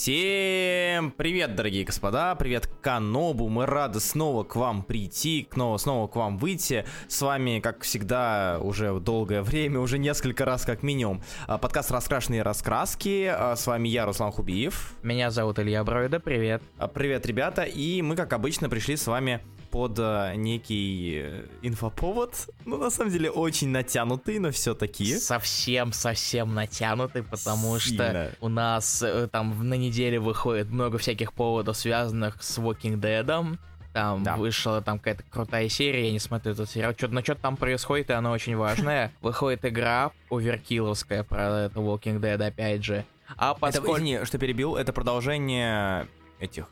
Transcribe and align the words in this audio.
Всем 0.00 1.10
привет, 1.10 1.56
дорогие 1.56 1.82
господа, 1.82 2.36
привет 2.36 2.68
Канобу, 2.82 3.48
мы 3.48 3.66
рады 3.66 3.98
снова 3.98 4.44
к 4.44 4.54
вам 4.54 4.84
прийти, 4.84 5.48
снова, 5.52 5.76
снова 5.76 6.06
к 6.06 6.14
вам 6.14 6.38
выйти. 6.38 6.86
С 7.08 7.20
вами, 7.20 7.58
как 7.58 7.82
всегда, 7.82 8.60
уже 8.62 8.96
долгое 9.00 9.42
время, 9.42 9.80
уже 9.80 9.98
несколько 9.98 10.44
раз 10.44 10.64
как 10.64 10.84
минимум, 10.84 11.20
а, 11.48 11.58
подкаст 11.58 11.90
«Раскрашенные 11.90 12.42
раскраски». 12.42 13.26
А, 13.26 13.56
с 13.56 13.66
вами 13.66 13.88
я, 13.88 14.06
Руслан 14.06 14.30
Хубиев. 14.30 14.94
Меня 15.02 15.32
зовут 15.32 15.58
Илья 15.58 15.82
Броида, 15.82 16.20
привет. 16.20 16.62
А, 16.78 16.86
привет, 16.86 17.26
ребята, 17.26 17.62
и 17.62 18.00
мы, 18.00 18.14
как 18.14 18.32
обычно, 18.32 18.68
пришли 18.68 18.96
с 18.96 19.08
вами 19.08 19.40
под 19.70 19.98
э, 19.98 20.34
некий 20.36 21.22
э, 21.22 21.44
инфоповод. 21.62 22.48
Ну, 22.64 22.78
на 22.78 22.90
самом 22.90 23.10
деле, 23.10 23.30
очень 23.30 23.68
натянутый, 23.68 24.38
но 24.38 24.50
все-таки. 24.50 25.16
Совсем-совсем 25.16 26.54
натянутый, 26.54 27.22
потому 27.22 27.78
Сильно. 27.78 28.30
что 28.30 28.32
у 28.40 28.48
нас 28.48 29.02
э, 29.02 29.28
там 29.30 29.68
на 29.68 29.74
неделе 29.74 30.18
выходит 30.18 30.70
много 30.70 30.98
всяких 30.98 31.32
поводов, 31.32 31.76
связанных 31.76 32.42
с 32.42 32.58
Walking 32.58 33.00
Dead. 33.00 33.58
Там 33.92 34.22
да. 34.22 34.36
вышла 34.36 34.82
там 34.82 34.98
какая-то 34.98 35.24
крутая 35.30 35.68
серия, 35.68 36.06
я 36.06 36.12
не 36.12 36.18
смотрю 36.18 36.52
этот 36.52 36.70
сериал. 36.70 36.92
Что-то, 36.96 37.14
но 37.14 37.22
что-то 37.22 37.40
там 37.40 37.56
происходит, 37.56 38.10
и 38.10 38.12
оно 38.12 38.30
очень 38.30 38.56
важное. 38.56 39.12
Выходит 39.22 39.64
игра 39.64 40.12
оверкилловская 40.30 41.24
про 41.24 41.64
это 41.66 41.80
Walking 41.80 42.20
Dead, 42.20 42.42
опять 42.44 42.84
же. 42.84 43.04
А 43.36 43.54
поскольку... 43.54 43.92
Это, 43.92 43.98
извини, 43.98 44.24
что 44.24 44.38
перебил, 44.38 44.76
это 44.76 44.92
продолжение 44.92 46.06
этих 46.38 46.68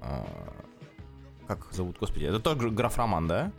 а, 0.00 0.26
как 1.46 1.66
зовут, 1.72 1.98
господи, 1.98 2.24
это 2.24 2.40
тоже 2.40 2.70
граф-роман, 2.70 3.28
да? 3.28 3.52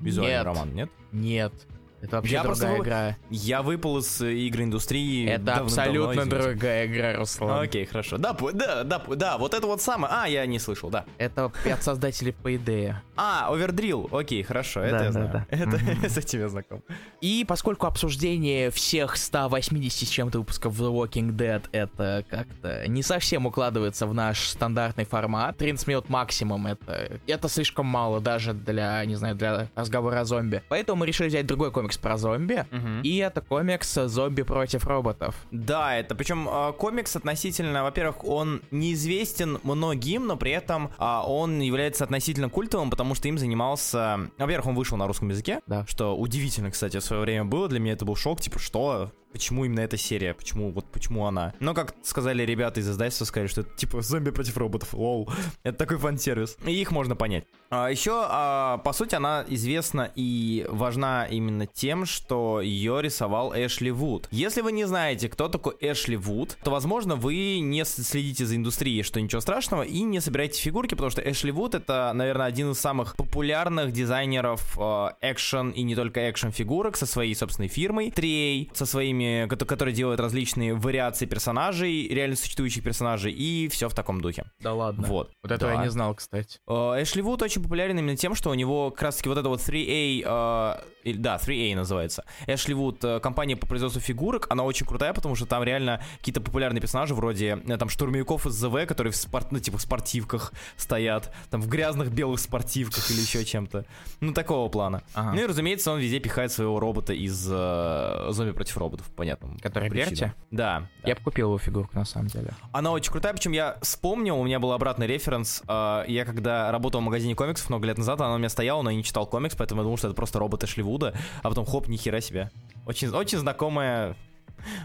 Визуальный 0.00 0.36
нет. 0.36 0.44
роман, 0.44 0.74
нет? 0.74 0.90
Нет. 1.12 1.52
Это 2.00 2.16
вообще 2.16 2.32
я 2.32 2.42
другая 2.42 2.76
просто, 2.76 2.82
игра. 2.82 3.16
Я 3.30 3.62
выпал 3.62 3.98
из 3.98 4.20
э, 4.20 4.32
игры 4.32 4.64
индустрии. 4.64 5.28
Это 5.28 5.56
абсолютно 5.56 6.26
другая 6.26 6.86
игра, 6.86 7.14
Руслан. 7.14 7.62
Окей, 7.62 7.86
хорошо. 7.86 8.18
Да, 8.18 8.32
да, 8.32 8.84
да, 8.84 9.02
да, 9.16 9.38
вот 9.38 9.54
это 9.54 9.66
вот 9.66 9.82
самое. 9.82 10.12
А, 10.14 10.26
я 10.26 10.46
не 10.46 10.58
слышал, 10.58 10.90
да. 10.90 11.04
Это 11.18 11.52
от 11.64 11.82
создателей 11.82 12.32
по 12.32 12.54
идее. 12.54 13.02
А, 13.16 13.48
Овердрил. 13.52 14.08
Окей, 14.12 14.42
хорошо, 14.42 14.80
это 14.80 14.98
да, 14.98 15.04
я 15.04 15.12
знаю. 15.12 15.30
Да. 15.32 15.46
Это 15.50 15.76
mm-hmm. 15.76 16.08
с 16.08 16.18
этим 16.18 16.40
я 16.40 16.48
знаком. 16.48 16.82
И 17.20 17.44
поскольку 17.46 17.86
обсуждение 17.86 18.70
всех 18.70 19.16
180 19.16 20.08
с 20.08 20.10
чем-то 20.10 20.38
выпусков 20.38 20.78
The 20.80 20.92
Walking 20.92 21.36
Dead 21.36 21.62
это 21.72 22.24
как-то 22.28 22.86
не 22.86 23.02
совсем 23.02 23.46
укладывается 23.46 24.06
в 24.06 24.14
наш 24.14 24.48
стандартный 24.48 25.04
формат, 25.04 25.56
30 25.56 25.88
минут 25.88 26.08
максимум 26.08 26.66
это, 26.66 27.18
это 27.26 27.48
слишком 27.48 27.86
мало 27.86 28.20
даже 28.20 28.52
для, 28.52 29.04
не 29.04 29.16
знаю, 29.16 29.34
для 29.34 29.68
разговора 29.74 30.20
о 30.20 30.24
зомби. 30.24 30.62
Поэтому 30.68 31.00
мы 31.00 31.06
решили 31.06 31.28
взять 31.28 31.46
другой 31.46 31.72
комик 31.72 31.87
комикс 31.88 31.98
про 31.98 32.18
зомби, 32.18 32.66
угу. 32.70 33.02
и 33.02 33.16
это 33.16 33.40
комикс 33.40 33.94
«Зомби 33.94 34.42
против 34.42 34.86
роботов». 34.86 35.34
Да, 35.50 35.96
это 35.96 36.14
причем 36.14 36.48
э, 36.48 36.72
комикс 36.72 37.16
относительно, 37.16 37.82
во-первых, 37.82 38.24
он 38.24 38.60
неизвестен 38.70 39.58
многим, 39.62 40.26
но 40.26 40.36
при 40.36 40.52
этом 40.52 40.90
э, 40.98 41.20
он 41.26 41.60
является 41.60 42.04
относительно 42.04 42.50
культовым, 42.50 42.90
потому 42.90 43.14
что 43.14 43.28
им 43.28 43.38
занимался... 43.38 44.28
Во-первых, 44.36 44.66
он 44.66 44.74
вышел 44.74 44.98
на 44.98 45.06
русском 45.06 45.30
языке, 45.30 45.60
да. 45.66 45.86
что 45.86 46.16
удивительно, 46.16 46.70
кстати, 46.70 46.98
в 46.98 47.02
свое 47.02 47.22
время 47.22 47.44
было. 47.44 47.68
Для 47.68 47.80
меня 47.80 47.94
это 47.94 48.04
был 48.04 48.16
шок, 48.16 48.40
типа, 48.40 48.58
что? 48.58 49.10
Почему 49.32 49.64
именно 49.64 49.80
эта 49.80 49.96
серия, 49.96 50.34
почему 50.34 50.70
вот 50.72 50.90
почему 50.90 51.26
она. 51.26 51.54
Но 51.60 51.74
как 51.74 51.94
сказали 52.02 52.42
ребята 52.44 52.80
из 52.80 52.88
издательства, 52.88 53.24
сказали, 53.24 53.48
что 53.48 53.60
это 53.62 53.70
типа 53.76 54.02
зомби 54.02 54.30
против 54.30 54.56
роботов, 54.56 54.94
лол. 54.94 55.30
Это 55.62 55.78
такой 55.78 55.98
фан-сервис. 55.98 56.56
И 56.66 56.72
их 56.72 56.90
можно 56.90 57.16
понять. 57.16 57.44
А, 57.70 57.90
еще, 57.90 58.24
а, 58.28 58.78
по 58.78 58.92
сути, 58.92 59.14
она 59.14 59.44
известна 59.48 60.10
и 60.14 60.66
важна 60.70 61.26
именно 61.26 61.66
тем, 61.66 62.06
что 62.06 62.60
ее 62.60 63.02
рисовал 63.02 63.52
Эшли 63.54 63.90
Вуд. 63.90 64.28
Если 64.30 64.62
вы 64.62 64.72
не 64.72 64.86
знаете, 64.86 65.28
кто 65.28 65.48
такой 65.48 65.74
Эшли 65.80 66.16
Вуд, 66.16 66.56
то, 66.64 66.70
возможно, 66.70 67.16
вы 67.16 67.60
не 67.60 67.84
следите 67.84 68.46
за 68.46 68.56
индустрией, 68.56 69.02
что 69.02 69.20
ничего 69.20 69.40
страшного, 69.40 69.82
и 69.82 70.00
не 70.02 70.20
собираете 70.20 70.60
фигурки, 70.60 70.94
потому 70.94 71.10
что 71.10 71.20
Эшли 71.20 71.52
Вуд 71.52 71.74
это, 71.74 72.10
наверное, 72.14 72.46
один 72.46 72.70
из 72.70 72.78
самых 72.78 73.16
популярных 73.16 73.92
дизайнеров 73.92 74.76
а, 74.78 75.16
экшен 75.20 75.70
и 75.70 75.82
не 75.82 75.94
только 75.94 76.30
экшен 76.30 76.52
фигурок 76.52 76.96
со 76.96 77.06
своей 77.06 77.34
собственной 77.34 77.68
фирмой, 77.68 78.10
Трей, 78.10 78.70
со 78.72 78.86
своими 78.86 79.17
фильме, 79.18 79.46
который 79.46 79.92
делает 79.92 80.20
различные 80.20 80.74
вариации 80.74 81.26
персонажей, 81.26 82.08
реально 82.08 82.36
существующих 82.36 82.84
персонажей, 82.84 83.32
и 83.32 83.68
все 83.68 83.88
в 83.88 83.94
таком 83.94 84.20
духе. 84.20 84.44
Да 84.60 84.74
ладно. 84.74 85.06
Вот. 85.06 85.30
Вот 85.42 85.52
этого 85.52 85.72
да. 85.72 85.78
я 85.78 85.84
не 85.84 85.90
знал, 85.90 86.14
кстати. 86.14 86.58
Э, 86.66 87.02
Эшли 87.02 87.22
Вуд 87.22 87.42
очень 87.42 87.62
популярен 87.62 87.98
именно 87.98 88.16
тем, 88.16 88.34
что 88.34 88.50
у 88.50 88.54
него 88.54 88.90
как 88.90 89.02
раз 89.02 89.16
таки 89.16 89.28
вот 89.28 89.38
это 89.38 89.48
вот 89.48 89.60
3A, 89.60 90.82
э, 91.04 91.12
да, 91.14 91.36
3A 91.36 91.74
называется. 91.74 92.24
Эшли 92.46 92.74
Вуд, 92.74 93.04
э, 93.04 93.20
компания 93.20 93.56
по 93.56 93.66
производству 93.66 94.00
фигурок, 94.00 94.46
она 94.50 94.64
очень 94.64 94.86
крутая, 94.86 95.12
потому 95.12 95.34
что 95.34 95.46
там 95.46 95.62
реально 95.62 96.02
какие-то 96.18 96.40
популярные 96.40 96.80
персонажи 96.80 97.14
вроде 97.14 97.56
там 97.56 97.88
штурмовиков 97.88 98.46
из 98.46 98.52
ЗВ, 98.52 98.86
которые 98.86 99.12
в 99.12 99.16
спорт, 99.16 99.52
ну, 99.52 99.58
типа 99.58 99.78
в 99.78 99.82
спортивках 99.82 100.52
стоят, 100.76 101.34
там 101.50 101.60
в 101.60 101.68
грязных 101.68 102.12
белых 102.12 102.40
спортивках 102.40 103.10
или 103.10 103.20
еще 103.20 103.44
чем-то. 103.44 103.84
Ну, 104.20 104.32
такого 104.32 104.68
плана. 104.68 105.02
Ага. 105.14 105.32
Ну 105.34 105.42
и, 105.42 105.46
разумеется, 105.46 105.92
он 105.92 105.98
везде 105.98 106.20
пихает 106.20 106.52
своего 106.52 106.80
робота 106.80 107.12
из 107.12 107.46
э, 107.50 108.28
зомби 108.30 108.52
против 108.52 108.76
роботов 108.76 109.07
понятно. 109.16 109.56
Который 109.62 109.88
Берти? 109.88 110.32
Да. 110.50 110.88
Я 111.04 111.14
бы 111.14 111.22
купил 111.22 111.48
его 111.48 111.58
фигурку, 111.58 111.96
на 111.96 112.04
самом 112.04 112.28
деле. 112.28 112.50
Она 112.72 112.92
очень 112.92 113.10
крутая, 113.10 113.32
причем 113.32 113.52
я 113.52 113.78
вспомнил, 113.82 114.38
у 114.38 114.44
меня 114.44 114.58
был 114.58 114.72
обратный 114.72 115.06
референс. 115.06 115.62
Э, 115.68 116.04
я 116.06 116.24
когда 116.24 116.70
работал 116.72 117.00
в 117.00 117.04
магазине 117.04 117.34
комиксов 117.34 117.68
много 117.68 117.86
лет 117.86 117.98
назад, 117.98 118.20
она 118.20 118.34
у 118.34 118.38
меня 118.38 118.48
стояла, 118.48 118.82
но 118.82 118.90
я 118.90 118.96
не 118.96 119.04
читал 119.04 119.26
комикс, 119.26 119.54
поэтому 119.56 119.80
я 119.80 119.84
думал, 119.84 119.96
что 119.96 120.08
это 120.08 120.14
просто 120.16 120.38
робот 120.38 120.64
Эшливуда, 120.64 121.14
а 121.42 121.48
потом 121.48 121.66
хоп, 121.66 121.88
нихера 121.88 122.20
себе. 122.20 122.50
Очень, 122.86 123.08
очень 123.08 123.38
знакомая 123.38 124.16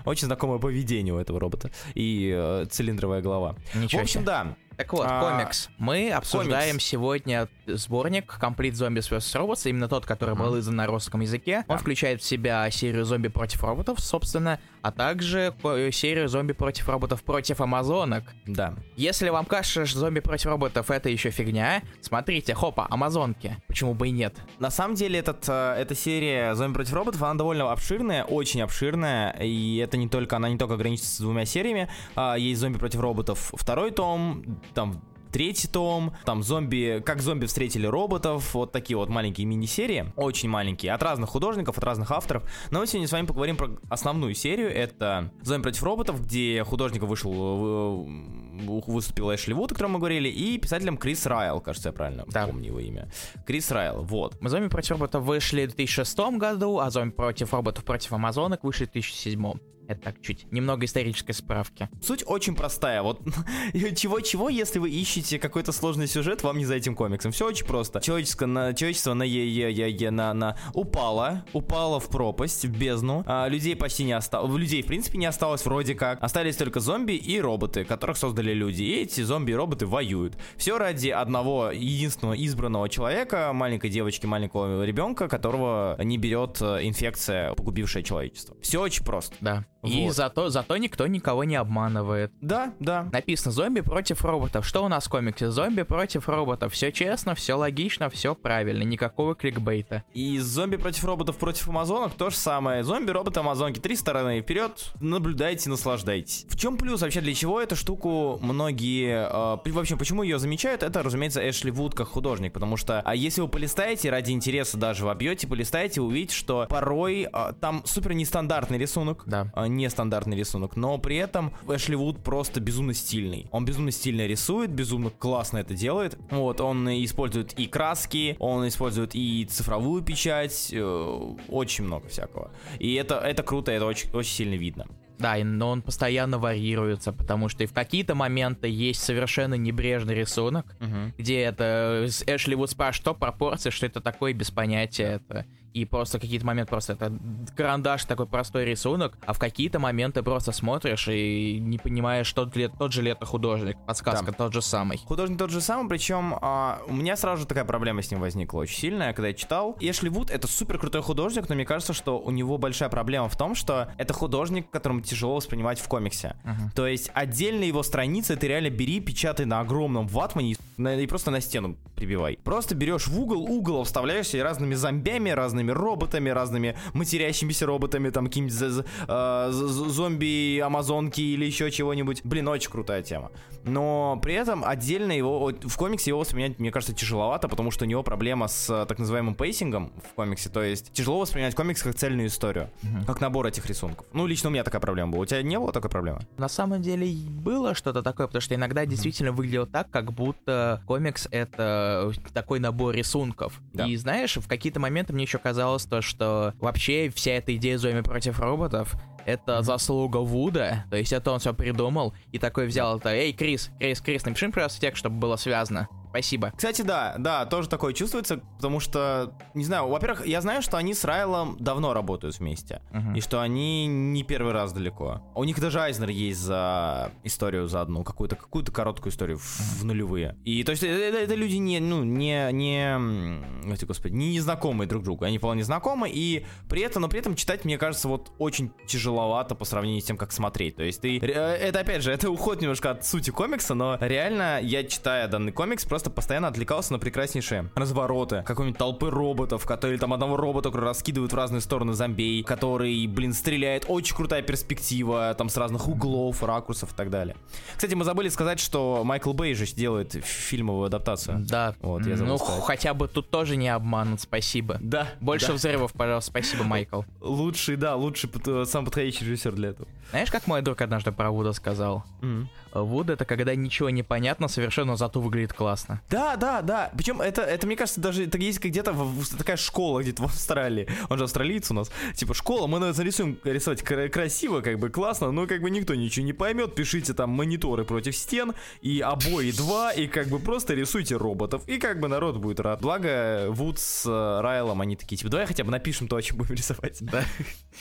очень 0.06 0.28
знакомое 0.28 0.60
поведение 0.60 1.14
у 1.14 1.18
этого 1.18 1.40
робота 1.40 1.72
и 1.96 2.32
э, 2.36 2.66
цилиндровая 2.70 3.22
голова. 3.22 3.56
Ничего 3.74 4.02
в 4.02 4.04
общем, 4.04 4.22
себе. 4.22 4.26
да. 4.26 4.56
Так 4.78 4.94
вот, 4.94 5.06
а, 5.10 5.38
комикс. 5.38 5.70
Мы 5.78 6.12
обсуждаем 6.12 6.74
комикс. 6.74 6.86
сегодня 6.86 7.48
сборник 7.68 8.38
Complete 8.42 8.74
Zombies 8.74 9.10
vs. 9.10 9.40
Robots, 9.40 9.70
именно 9.70 9.88
тот, 9.88 10.06
который 10.06 10.36
был 10.36 10.58
издан 10.60 10.76
на 10.76 10.88
русском 10.88 11.22
языке. 11.22 11.64
Он 11.68 11.78
включает 11.78 12.22
в 12.22 12.26
себя 12.26 12.70
серию 12.72 13.06
зомби 13.06 13.28
против 13.28 13.64
роботов, 13.64 14.00
собственно, 14.00 14.60
а 14.82 14.92
также 14.92 15.54
серию 15.92 16.28
зомби 16.28 16.54
против 16.54 16.90
роботов 16.90 17.24
против 17.24 17.62
амазонок. 17.62 18.24
Да. 18.46 18.76
Если 18.96 19.30
вам 19.30 19.46
кажется, 19.46 19.86
что 19.86 20.00
зомби 20.00 20.20
против 20.20 20.48
роботов 20.48 20.92
это 20.92 21.10
еще 21.10 21.30
фигня, 21.30 21.84
смотрите, 22.02 22.54
хопа, 22.54 22.88
амазонки. 22.90 23.58
Почему 23.68 23.94
бы 23.94 24.10
и 24.10 24.12
нет? 24.12 24.36
На 24.60 24.70
самом 24.70 24.96
деле, 24.96 25.20
этот, 25.20 25.46
э, 25.48 25.76
эта 25.80 25.96
серия 25.96 26.54
зомби 26.56 26.76
против 26.76 26.94
роботов, 26.94 27.24
она 27.24 27.36
довольно 27.36 27.72
обширная, 27.72 28.24
очень 28.24 28.62
обширная, 28.62 29.32
и 29.40 29.78
это 29.78 29.98
не 29.98 30.10
только, 30.10 30.36
она 30.36 30.50
не 30.50 30.58
только 30.58 30.74
ограничивается 30.74 31.24
двумя 31.24 31.46
сериями. 31.46 31.90
А, 32.16 32.36
есть 32.36 32.60
зомби 32.60 32.78
против 32.78 33.00
роботов 33.00 33.54
второй 33.56 33.92
том, 33.92 34.44
там 34.74 35.02
третий 35.34 35.68
том, 35.68 36.14
там 36.26 36.44
зомби, 36.44 37.02
как 37.04 37.22
зомби 37.22 37.48
встретили 37.48 37.88
роботов, 37.88 38.54
вот 38.54 38.72
такие 38.72 38.96
вот 38.96 39.10
маленькие 39.10 39.46
мини-серии, 39.48 40.14
очень 40.16 40.48
маленькие, 40.48 40.94
от 40.94 41.02
разных 41.02 41.30
художников, 41.32 41.78
от 41.78 41.84
разных 41.84 42.12
авторов. 42.12 42.44
Но 42.70 42.80
мы 42.80 42.88
сегодня 42.88 43.08
с 43.08 43.12
вами 43.12 43.26
поговорим 43.26 43.58
про 43.58 43.72
основную 43.90 44.36
серию, 44.36 44.70
это 44.74 45.32
зомби 45.42 45.64
против 45.64 45.84
роботов, 45.84 46.24
где 46.24 46.64
художником 46.64 47.10
вышел, 47.10 47.34
э, 47.34 48.82
выступил 48.86 49.34
Эшли 49.34 49.54
Вуд, 49.56 49.72
о 49.72 49.74
котором 49.74 49.94
мы 49.94 50.00
говорили, 50.00 50.30
и 50.30 50.58
писателем 50.60 50.98
Крис 50.98 51.26
Райл, 51.26 51.60
кажется, 51.60 51.90
я 51.90 51.94
правильно 51.94 52.26
да. 52.28 52.46
помню 52.46 52.68
его 52.68 52.80
имя. 52.80 53.12
Крис 53.48 53.72
Райл, 53.72 54.04
вот. 54.04 54.38
Зомби 54.40 54.68
против 54.68 54.92
роботов 54.92 55.24
вышли 55.24 55.64
в 55.64 55.76
2006 55.76 56.18
году, 56.38 56.78
а 56.78 56.92
зомби 56.92 57.12
против 57.12 57.52
роботов 57.54 57.84
против 57.84 58.14
амазонок 58.14 58.64
вышли 58.64 58.86
в 58.86 58.92
2007. 58.92 59.54
Это 59.88 60.02
так 60.02 60.22
чуть. 60.22 60.52
Немного 60.52 60.86
исторической 60.86 61.34
справки. 61.34 61.90
Суть 62.02 62.24
очень 62.26 62.56
простая. 62.56 63.02
Вот 63.02 63.22
чего-чего, 63.96 64.50
если 64.50 64.80
вы 64.80 64.90
ищете 64.90 65.40
какой-то 65.40 65.72
сложный 65.72 66.08
сюжет, 66.08 66.44
вам 66.44 66.58
не 66.58 66.66
за 66.66 66.76
этим 66.76 66.96
комиксом. 66.96 67.32
Все 67.32 67.48
очень 67.48 67.66
просто. 67.66 68.00
Человеческое, 68.00 68.46
на, 68.46 68.74
человечество 68.74 69.14
на 69.14 69.24
е 69.24 69.46
е 69.46 69.72
е 69.72 69.90
е 69.92 70.12
на, 70.12 70.34
на 70.34 70.58
упало, 70.74 71.46
упало 71.54 72.00
в 72.00 72.10
пропасть, 72.10 72.66
в 72.66 72.78
бездну. 72.78 73.24
А, 73.28 73.48
людей 73.48 73.76
почти 73.76 74.04
не 74.04 74.14
осталось. 74.14 74.54
Людей, 74.58 74.82
в 74.82 74.88
принципе, 74.88 75.18
не 75.18 75.26
осталось 75.26 75.66
вроде 75.66 75.96
как. 75.96 76.24
Остались 76.24 76.56
только 76.56 76.80
зомби 76.80 77.14
и 77.14 77.40
роботы, 77.42 77.84
которых 77.84 78.18
создали 78.18 78.54
люди. 78.54 78.84
И 78.84 79.02
эти 79.02 79.22
зомби 79.22 79.52
и 79.52 79.56
роботы 79.56 79.86
воюют. 79.86 80.38
Все 80.56 80.78
ради 80.78 81.10
одного 81.10 81.72
единственного 81.72 82.36
избранного 82.36 82.88
человека, 82.90 83.52
маленькой 83.54 83.90
девочки, 83.90 84.26
маленького 84.26 84.86
ребенка, 84.86 85.28
которого 85.28 85.98
не 86.04 86.18
берет 86.18 86.62
э, 86.62 86.80
инфекция, 86.84 87.54
погубившая 87.54 88.04
человечество. 88.04 88.56
Все 88.62 88.82
очень 88.82 89.04
просто. 89.04 89.36
Да. 89.42 89.66
И 89.84 90.06
вот. 90.06 90.16
зато, 90.16 90.50
зато 90.50 90.78
никто 90.78 91.08
никого 91.08 91.44
не 91.44 91.56
обманывает. 91.56 92.32
Да, 92.42 92.74
да. 92.80 93.10
Написано 93.12 93.52
зомби 93.52 93.82
против 93.82 94.24
роботов. 94.24 94.66
Что 94.66 94.84
у 94.84 94.88
нас 94.88 95.06
в 95.06 95.10
комиксе? 95.10 95.52
Зомби 95.52 95.84
против 95.84 96.30
роботов. 96.30 96.74
Все 96.74 96.92
честно, 96.92 97.36
все 97.36 97.56
логично, 97.56 98.10
все 98.10 98.34
правильно. 98.34 98.84
Никакого 98.84 99.36
кликбейта. 99.36 100.04
И 100.14 100.40
зомби 100.40 100.78
против 100.78 101.04
роботов 101.04 101.38
против 101.38 101.68
амазонок 101.68 102.14
то 102.14 102.30
же 102.30 102.38
самое. 102.38 102.84
Зомби, 102.84 103.12
роботы, 103.12 103.42
амазонки. 103.42 103.80
Три 103.80 103.96
стороны. 103.96 104.42
Вперед, 104.42 104.94
наблюдайте, 105.02 105.70
наслаждайтесь. 105.70 106.46
В 106.50 106.58
чем 106.58 106.78
плюс 106.78 107.02
вообще 107.02 107.22
для 107.22 107.34
чего 107.34 107.62
эту 107.62 107.76
штуку 107.76 108.40
многие... 108.42 109.28
Э, 109.30 109.58
в 109.70 109.80
общем, 109.80 109.98
почему 109.98 110.24
ее 110.24 110.40
замечают? 110.40 110.84
Это, 110.84 111.04
разумеется, 111.04 111.48
Эшли 111.50 111.72
Вуд 111.72 111.94
как 111.94 112.08
художник. 112.08 112.54
Потому 112.54 112.78
что 112.78 113.02
а 113.02 113.16
если 113.16 113.42
вы 113.42 113.50
полистаете, 113.50 114.10
ради 114.10 114.32
интереса 114.32 114.78
даже 114.78 115.04
в 115.06 115.10
объете, 115.10 115.48
полистаете, 115.48 116.02
увидите, 116.02 116.36
что 116.36 116.68
порой 116.70 117.28
э, 117.32 117.54
там 117.60 117.82
супер 117.86 118.14
нестандартный 118.14 118.78
рисунок. 118.78 119.24
Да 119.26 119.52
нестандартный 119.76 120.38
рисунок, 120.38 120.76
но 120.76 120.98
при 120.98 121.18
этом 121.18 121.54
Эшли 121.68 121.96
Вуд 121.96 122.24
просто 122.24 122.60
безумно 122.60 122.94
стильный. 122.94 123.48
Он 123.52 123.66
безумно 123.66 123.92
стильно 123.92 124.26
рисует, 124.26 124.72
безумно 124.72 125.10
классно 125.10 125.58
это 125.58 125.74
делает. 125.74 126.18
Вот, 126.30 126.62
он 126.62 126.88
использует 126.90 127.54
и 127.60 127.68
краски, 127.68 128.36
он 128.40 128.68
использует 128.68 129.16
и 129.16 129.46
цифровую 129.46 130.02
печать, 130.04 130.70
э, 130.72 131.36
очень 131.50 131.84
много 131.84 132.08
всякого. 132.08 132.52
И 132.80 132.94
это, 132.96 133.16
это 133.16 133.44
круто, 133.44 133.72
это 133.72 133.86
очень, 133.86 134.10
очень 134.12 134.32
сильно 134.32 134.56
видно. 134.56 134.86
Да, 135.20 135.36
но 135.44 135.70
он 135.70 135.82
постоянно 135.82 136.38
варьируется, 136.38 137.14
потому 137.14 137.48
что 137.48 137.64
и 137.64 137.68
в 137.68 137.74
какие-то 137.74 138.16
моменты 138.16 138.68
есть 138.68 139.02
совершенно 139.02 139.54
небрежный 139.54 140.16
рисунок, 140.16 140.66
угу. 140.82 141.14
где 141.18 141.42
это 141.42 142.08
Эшли 142.28 142.56
Вуд 142.56 142.70
спрашивает, 142.70 142.96
что 142.96 143.14
пропорции, 143.14 143.70
что 143.70 143.86
это 143.86 144.02
такое, 144.02 144.34
без 144.34 144.52
понятия 144.52 145.22
это 145.24 145.46
и 145.74 145.86
просто 145.86 146.20
какие-то 146.20 146.46
моменты 146.46 146.70
просто 146.70 146.94
это 146.94 147.14
карандаш 147.56 148.06
такой 148.06 148.28
простой 148.28 148.66
рисунок, 148.66 149.18
а 149.26 149.34
в 149.34 149.40
какие-то 149.40 149.80
моменты 149.80 150.24
просто 150.24 150.52
смотришь 150.52 151.08
и 151.08 151.60
не 151.60 151.78
понимаешь, 151.78 152.32
тот, 152.32 152.56
ли, 152.56 152.70
тот 152.70 152.94
же 152.94 153.02
ли 153.02 153.12
это 153.12 153.26
художник, 153.26 153.78
подсказка 153.86 154.28
да. 154.28 154.34
тот 154.34 154.54
же 154.54 154.62
самый. 154.62 154.98
Художник 155.00 155.38
тот 155.38 155.50
же 155.50 155.62
самый, 155.62 155.90
причем 155.90 156.36
а, 156.42 156.82
у 156.88 156.94
меня 156.94 157.16
сразу 157.16 157.42
же 157.42 157.48
такая 157.48 157.66
проблема 157.66 158.02
с 158.02 158.12
ним 158.12 158.20
возникла 158.22 158.60
очень 158.60 158.78
сильная, 158.78 159.14
когда 159.14 159.30
я 159.30 159.34
читал. 159.34 159.76
Эшли 159.80 160.10
Вуд 160.10 160.30
это 160.30 160.48
супер 160.48 160.78
крутой 160.78 161.02
художник, 161.02 161.50
но 161.50 161.56
мне 161.56 161.66
кажется, 161.66 161.94
что 161.94 162.20
у 162.20 162.32
него 162.32 162.58
большая 162.58 162.90
проблема 162.90 163.28
в 163.30 163.38
том, 163.38 163.56
что 163.56 163.92
это 163.98 164.14
художник, 164.14 164.70
которому 164.70 165.02
тяжело 165.02 165.36
воспринимать 165.36 165.80
в 165.80 165.88
комиксе. 165.88 166.36
Uh-huh. 166.44 166.76
То 166.76 166.88
есть 166.88 167.10
отдельно 167.14 167.64
его 167.64 167.84
страницы 167.84 168.36
ты 168.36 168.48
реально 168.48 168.70
бери, 168.70 169.00
печатай 169.00 169.46
на 169.46 169.60
огромном 169.60 170.08
ватмане 170.08 170.52
и, 170.52 170.58
и 170.78 171.08
просто 171.08 171.32
на 171.32 171.42
стену 171.42 171.78
прибивай. 171.96 172.38
Просто 172.44 172.76
берешь 172.76 173.08
в 173.08 173.20
угол, 173.20 173.44
угол 173.44 173.84
вставляешься 173.84 174.38
и 174.38 174.42
разными 174.42 174.76
зомбями, 174.76 175.30
разными 175.30 175.72
роботами, 175.72 176.30
разными 176.30 176.78
матерящимися 176.94 177.66
роботами, 177.66 178.10
там 178.10 178.26
какие-нибудь 178.28 178.86
э, 179.08 179.48
зомби, 179.52 180.60
амазонки 180.60 181.22
или 181.22 181.46
еще 181.46 181.72
чего-нибудь. 181.72 182.22
Блин, 182.24 182.48
очень 182.48 182.72
крутая 182.72 183.04
тема. 183.04 183.32
Но 183.64 184.20
при 184.22 184.34
этом 184.34 184.64
отдельно 184.66 185.12
его, 185.12 185.52
в 185.62 185.78
комиксе 185.78 186.12
его 186.12 186.20
воспринять, 186.20 186.60
мне 186.60 186.72
кажется, 186.72 186.94
тяжеловато, 186.94 187.48
потому 187.48 187.72
что 187.72 187.86
у 187.86 187.88
него 187.88 188.04
проблема 188.04 188.48
с 188.48 188.70
э, 188.70 188.86
так 188.86 189.00
называемым 189.00 189.36
pacing 189.36 189.78
ом 189.78 189.92
в 190.12 190.14
комиксе, 190.16 190.50
то 190.50 190.62
есть 190.62 190.92
тяжело 190.92 191.20
воспринимать 191.20 191.56
комикс 191.56 191.82
как 191.84 191.96
цельную 191.96 192.28
историю, 192.28 192.70
угу. 192.84 193.06
как 193.06 193.22
набор 193.22 193.48
этих 193.48 193.66
рисунков. 193.66 194.06
Ну, 194.14 194.26
лично 194.28 194.50
у 194.50 194.52
меня 194.52 194.64
такая 194.64 194.82
проблема 194.82 195.12
была. 195.12 195.22
У 195.22 195.26
тебя 195.26 195.42
не 195.42 195.58
было 195.58 195.72
такой 195.72 195.90
проблемы? 195.90 196.22
На 196.38 196.50
самом 196.50 196.82
деле 196.82 197.14
было 197.30 197.76
что-то 197.76 198.02
такое, 198.02 198.28
потому 198.28 198.42
что 198.42 198.56
иногда 198.56 198.86
действительно 198.86 199.32
выглядело 199.32 199.66
так, 199.66 199.90
как 199.90 200.12
будто 200.12 200.63
комикс 200.86 201.28
это 201.32 202.12
такой 202.34 202.60
набор 202.60 202.94
рисунков. 202.96 203.62
Да. 203.74 203.86
И 203.86 203.96
знаешь, 203.96 204.38
в 204.38 204.48
какие-то 204.48 204.80
моменты 204.80 205.14
мне 205.14 205.24
еще 205.24 205.38
казалось, 205.38 205.64
казалось 205.64 205.86
то, 205.86 206.02
что 206.02 206.54
вообще 206.60 207.10
вся 207.10 207.32
эта 207.32 207.56
идея 207.56 207.78
зомби 207.78 208.02
против 208.02 208.40
роботов 208.40 208.96
это 209.26 209.62
заслуга 209.62 210.18
Вуда, 210.18 210.86
то 210.90 210.98
есть 210.98 211.14
это 211.14 211.32
он 211.32 211.40
все 211.40 211.54
придумал 211.54 212.14
и 212.32 212.40
такой 212.40 212.68
взял 212.68 212.98
это, 212.98 213.10
эй, 213.10 213.32
Крис, 213.32 213.72
Крис, 213.80 214.02
Крис, 214.02 214.26
напиши, 214.26 214.50
пожалуйста, 214.50 214.82
текст, 214.82 215.00
чтобы 215.00 215.18
было 215.18 215.38
связано. 215.38 215.88
Спасибо. 216.14 216.54
Кстати, 216.56 216.84
да, 216.84 217.16
да, 217.18 217.48
тоже 217.48 217.68
такое 217.68 217.92
чувствуется, 217.92 218.38
потому 218.58 218.80
что, 218.80 219.34
не 219.56 219.66
знаю, 219.66 219.88
во-первых, 219.88 220.28
я 220.28 220.42
знаю, 220.42 220.62
что 220.62 220.78
они 220.78 220.94
с 220.94 221.04
Райлом 221.06 221.58
давно 221.60 221.92
работают 221.92 222.38
вместе, 222.38 222.84
uh-huh. 222.92 223.18
и 223.18 223.20
что 223.20 223.42
они 223.42 223.88
не 223.88 224.22
первый 224.22 224.54
раз 224.54 224.74
далеко. 224.74 225.24
У 225.34 225.44
них 225.44 225.60
даже 225.60 225.82
Айзнер 225.82 226.10
есть 226.10 226.40
за 226.40 227.12
историю 227.24 227.68
за 227.68 227.82
одну, 227.82 228.04
какую-то 228.04 228.36
какую-то 228.36 228.72
короткую 228.72 229.12
историю 229.12 229.40
в, 229.40 229.80
в 229.80 229.86
нулевые. 229.86 230.38
И 230.46 230.64
то 230.64 230.74
есть 230.74 230.84
это, 230.84 230.94
это, 230.94 231.18
это 231.18 231.34
люди 231.34 231.56
не, 231.56 231.80
ну, 231.80 232.04
не, 232.04 232.48
не, 232.52 233.84
господи, 233.84 234.14
не 234.14 234.40
знакомые 234.40 234.88
друг 234.88 235.04
другу, 235.04 235.26
они 235.26 235.40
вполне 235.40 235.64
знакомы, 235.64 236.12
и 236.14 236.46
при 236.70 236.84
этом, 236.84 237.02
но 237.02 237.10
при 237.10 237.22
этом 237.22 237.36
читать, 237.36 237.66
мне 237.66 237.80
кажется, 237.80 238.08
вот 238.08 238.32
очень 238.38 238.72
тяжеловато 238.86 239.56
по 239.56 239.66
сравнению 239.66 240.02
с 240.02 240.06
тем, 240.06 240.18
как 240.18 240.32
смотреть. 240.32 240.76
То 240.76 240.84
есть 240.84 241.02
ты, 241.02 241.18
э, 241.18 241.24
это 241.24 241.80
опять 241.80 242.04
же, 242.04 242.12
это 242.12 242.30
уход 242.30 242.62
немножко 242.62 242.92
от 242.92 243.04
сути 243.04 243.32
комикса, 243.32 243.74
но 243.74 243.98
реально 244.00 244.60
я 244.62 244.84
читая 244.84 245.28
данный 245.28 245.52
комикс 245.52 245.86
просто 245.86 246.03
просто 246.04 246.10
постоянно 246.10 246.48
отвлекался 246.50 246.94
на 246.94 247.00
прекраснейшие 247.00 247.70
развороты 247.76 248.44
какой-нибудь 248.46 248.78
толпы 248.78 249.10
роботов, 249.10 249.66
которые 249.66 249.98
там 249.98 250.12
одного 250.14 250.36
робота, 250.36 250.70
который 250.70 250.86
раскидывают 250.86 251.32
в 251.32 251.36
разные 251.36 251.62
стороны 251.62 251.94
зомбей, 251.94 252.44
который, 252.44 253.08
блин, 253.08 253.34
стреляет. 253.34 253.86
Очень 253.88 254.16
крутая 254.16 254.42
перспектива, 254.42 255.34
там 255.38 255.48
с 255.50 255.56
разных 255.56 255.88
углов, 255.88 256.44
ракурсов 256.44 256.92
и 256.92 256.96
так 256.96 257.10
далее. 257.10 257.36
Кстати, 257.76 257.94
мы 257.94 258.04
забыли 258.04 258.30
сказать, 258.30 258.60
что 258.60 259.04
Майкл 259.06 259.32
Бэй 259.34 259.54
же 259.54 259.66
делает 259.66 260.14
фильмовую 260.14 260.88
адаптацию. 260.88 261.46
Да. 261.48 261.76
Вот, 261.82 262.06
я 262.06 262.18
забыл 262.18 262.34
Ну, 262.34 262.38
сказать. 262.38 262.64
хотя 262.64 262.94
бы 262.94 263.08
тут 263.08 263.30
тоже 263.30 263.56
не 263.56 263.70
обманут, 263.70 264.20
спасибо. 264.22 264.78
Да. 264.82 265.08
Больше 265.22 265.48
да. 265.48 265.54
взрывов, 265.54 265.94
пожалуйста, 265.94 266.32
спасибо, 266.32 266.64
Майкл. 266.64 267.04
Лучший, 267.22 267.78
да, 267.78 267.96
лучший, 267.96 268.30
сам 268.66 268.86
подходящий 268.86 269.26
режиссер 269.26 269.54
для 269.54 269.70
этого. 269.70 269.88
Знаешь, 270.10 270.30
как 270.30 270.48
мой 270.48 270.62
друг 270.62 270.82
однажды 270.82 271.12
про 271.12 271.32
Вуда 271.32 271.54
сказал? 271.54 272.04
Mm-hmm. 272.22 272.48
Вуд 272.74 273.10
это 273.10 273.26
когда 273.26 273.56
ничего 273.56 273.90
не 273.90 274.04
понятно 274.04 274.48
совершенно, 274.48 274.96
зато 274.96 275.20
выглядит 275.22 275.54
классно. 275.54 275.93
Да, 276.10 276.36
да, 276.36 276.62
да. 276.62 276.92
Причем 276.96 277.22
это, 277.22 277.42
это 277.42 277.68
мне 277.68 277.76
кажется, 277.76 278.02
даже 278.02 278.26
это 278.26 278.38
есть 278.38 278.60
где-то 278.60 278.94
в, 278.94 279.38
такая 279.38 279.58
школа 279.58 280.02
где-то 280.02 280.24
в 280.24 280.26
Австралии. 280.26 280.88
Он 281.10 281.18
же 281.18 281.24
австралиец 281.24 281.72
у 281.72 281.74
нас. 281.74 281.92
Типа 282.16 282.34
школа, 282.34 282.68
мы 282.68 282.80
нарисуем 282.80 283.38
рисовать 283.44 283.82
красиво, 283.84 284.62
как 284.62 284.80
бы 284.80 284.90
классно, 284.90 285.32
но 285.32 285.48
как 285.48 285.62
бы 285.62 285.70
никто 285.70 285.96
ничего 285.96 286.26
не 286.26 286.34
поймет. 286.34 286.76
Пишите 286.76 287.14
там 287.14 287.30
мониторы 287.32 287.84
против 287.86 288.16
стен 288.16 288.54
и 288.82 289.00
обои 289.00 289.52
два, 289.52 289.92
и 289.92 290.08
как 290.08 290.28
бы 290.28 290.40
просто 290.40 290.74
рисуйте 290.74 291.16
роботов. 291.18 291.64
И 291.68 291.78
как 291.78 292.00
бы 292.00 292.08
народ 292.08 292.38
будет 292.38 292.60
рад. 292.60 292.82
Благо, 292.82 293.48
Вуд 293.50 293.80
с 293.80 294.06
э, 294.06 294.42
Райлом, 294.42 294.82
они 294.82 294.96
такие, 294.96 295.18
типа, 295.18 295.30
давай 295.30 295.46
хотя 295.46 295.64
бы 295.64 295.72
напишем 295.72 296.08
то, 296.08 296.16
о 296.16 296.22
чем 296.22 296.38
будем 296.38 296.56
рисовать. 296.56 296.98
Да. 297.02 297.24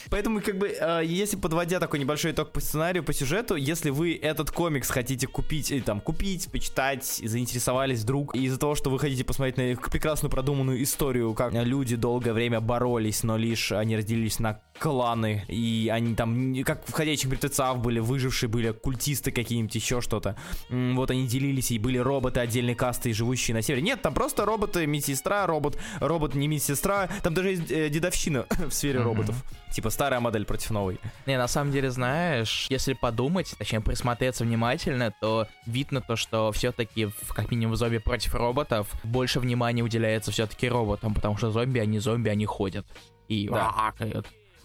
Поэтому, 0.09 0.41
как 0.41 0.57
бы, 0.57 0.67
э, 0.67 1.01
если 1.05 1.35
подводя 1.37 1.79
такой 1.79 1.99
небольшой 1.99 2.31
итог 2.31 2.51
по 2.51 2.59
сценарию, 2.59 3.03
по 3.03 3.13
сюжету, 3.13 3.55
если 3.55 3.89
вы 3.89 4.15
этот 4.15 4.51
комикс 4.51 4.89
хотите 4.89 5.27
купить, 5.27 5.71
или 5.71 5.81
там 5.81 6.01
купить, 6.01 6.51
почитать, 6.51 7.05
заинтересовались 7.05 8.02
вдруг, 8.03 8.35
из-за 8.35 8.59
того, 8.59 8.75
что 8.75 8.89
вы 8.89 8.99
хотите 8.99 9.23
посмотреть 9.23 9.57
на 9.57 9.89
прекрасную 9.89 10.31
продуманную 10.31 10.81
историю, 10.83 11.33
как 11.33 11.53
люди 11.53 11.95
долгое 11.95 12.33
время 12.33 12.61
боролись, 12.61 13.23
но 13.23 13.37
лишь 13.37 13.71
они 13.71 13.97
разделились 13.97 14.39
на 14.39 14.59
кланы, 14.79 15.45
и 15.47 15.89
они 15.91 16.15
там, 16.15 16.55
как 16.63 16.85
в 16.85 16.91
«Ходячих 16.91 17.29
мертвецах» 17.31 17.77
были, 17.77 17.99
выжившие 17.99 18.49
были, 18.49 18.71
культисты 18.71 19.31
какие-нибудь, 19.31 19.75
еще 19.75 20.01
что-то. 20.01 20.35
Вот 20.69 21.11
они 21.11 21.27
делились, 21.27 21.71
и 21.71 21.79
были 21.79 21.97
роботы 21.97 22.39
отдельной 22.39 22.75
касты, 22.75 23.13
живущие 23.13 23.55
на 23.55 23.61
севере. 23.61 23.81
Нет, 23.81 24.01
там 24.01 24.13
просто 24.13 24.45
роботы, 24.45 24.85
медсестра, 24.85 25.47
робот, 25.47 25.77
робот 25.99 26.35
не 26.35 26.47
медсестра, 26.47 27.07
там 27.21 27.33
даже 27.33 27.49
есть 27.49 27.71
э, 27.71 27.89
дедовщина 27.89 28.45
в 28.67 28.71
сфере 28.71 28.99
mm-hmm. 28.99 29.03
роботов. 29.03 29.35
Типа 29.73 29.89
старая 29.89 30.19
модель 30.19 30.45
против 30.45 30.69
новой. 30.69 30.99
Не, 31.25 31.35
на 31.35 31.47
самом 31.47 31.71
деле, 31.71 31.89
знаешь, 31.89 32.67
если 32.69 32.93
подумать, 32.93 33.55
точнее 33.57 33.81
присмотреться 33.81 34.43
внимательно, 34.43 35.11
то 35.19 35.47
видно 35.65 35.99
то, 35.99 36.15
что 36.15 36.51
все-таки, 36.51 37.09
как 37.29 37.49
минимум, 37.49 37.73
в 37.73 37.77
зомби 37.93 37.97
против 37.97 38.35
роботов 38.35 38.87
больше 39.03 39.39
внимания 39.39 39.83
уделяется 39.83 40.31
все-таки 40.31 40.69
роботам, 40.69 41.13
потому 41.13 41.37
что 41.37 41.51
зомби, 41.51 41.79
они 41.79 41.99
зомби, 41.99 42.29
они 42.29 42.45
ходят. 42.45 42.85
И 43.29 43.47
да. 43.49 43.93